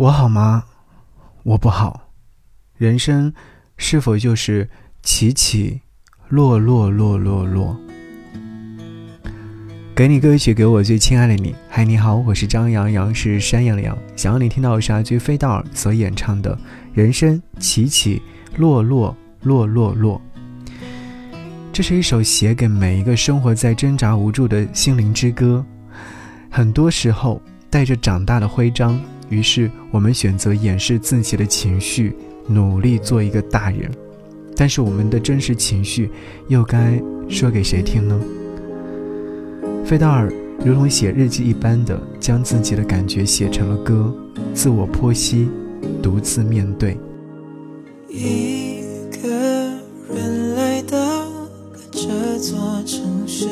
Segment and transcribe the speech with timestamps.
[0.00, 0.64] 我好吗？
[1.42, 2.08] 我不好。
[2.78, 3.34] 人生
[3.76, 4.70] 是否就是
[5.02, 5.82] 起起
[6.30, 7.76] 落落落落落？
[9.94, 11.54] 给你歌曲，给我最亲爱的你。
[11.68, 13.94] 嗨，你好，我是张阳阳，是山羊的羊。
[14.16, 16.56] 想要你听到的是阿居飞道尔所演唱的
[16.94, 18.22] 《人生起起
[18.56, 20.18] 落落落落落》。
[21.74, 25.62] 这是一首写给每一个生活在挣扎无助的心灵之歌。
[26.50, 27.38] 很多时候
[27.70, 32.16] 带着长大的徽章，于是我们选择掩饰自己的情绪，
[32.48, 33.88] 努力做一个大人。
[34.56, 36.10] 但是我们的真实情绪
[36.48, 38.20] 又该说给谁听呢？
[39.86, 40.30] 费道尔
[40.64, 44.12] 如同写日记一般的将自己的感觉写成了歌，
[44.52, 45.48] 自我剖析，
[46.02, 46.98] 独自面对。
[48.08, 48.82] 一
[49.22, 49.28] 个
[50.12, 51.24] 人来到
[51.92, 53.48] 这座城市，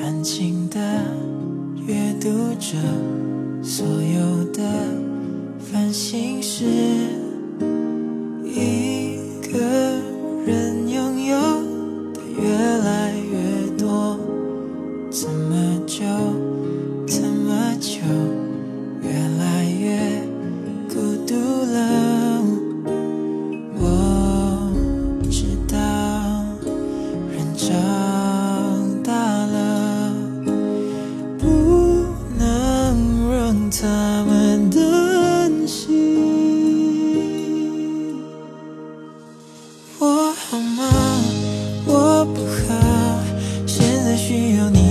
[0.00, 0.78] 安静的
[2.22, 2.78] 读着
[3.64, 4.62] 所有的
[5.58, 6.64] 烦心事。
[8.44, 9.18] 一
[9.52, 9.58] 个
[10.46, 11.36] 人拥有
[12.14, 14.16] 的越来越多。
[15.10, 16.04] 怎么就
[17.08, 17.98] 怎么就，
[33.82, 35.90] 他们担心。
[39.98, 40.88] 我好吗？
[41.84, 43.18] 我不好，
[43.66, 44.81] 现在需要你。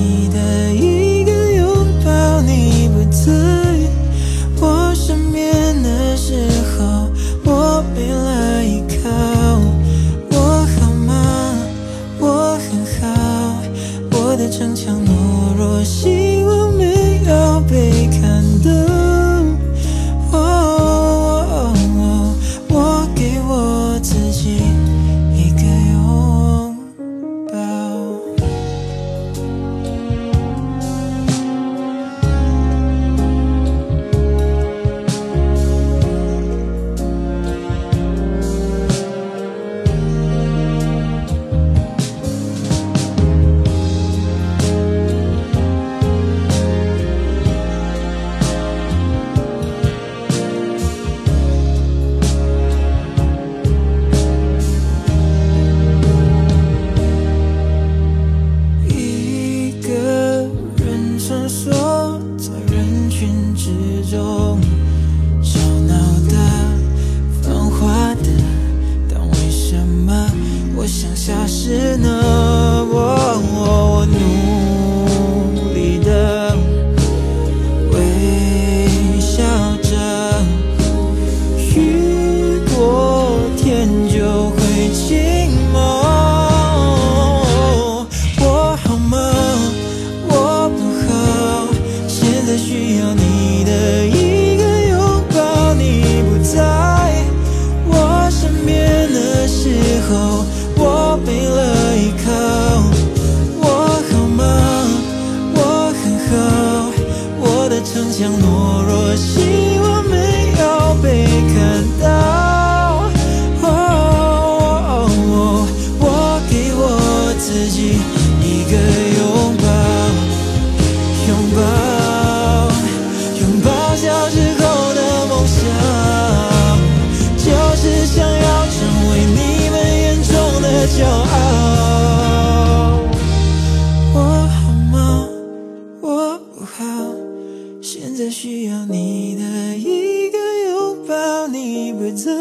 [142.16, 142.32] 在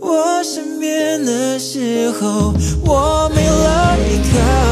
[0.00, 2.52] 我身边的时候，
[2.84, 4.69] 我没了依靠。